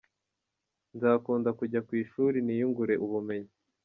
Nzakunda 0.95 1.49
kujya 1.59 1.79
kw'ishuri 1.87 2.37
niyungure 2.41 2.93
ubumenyi. 3.05 3.51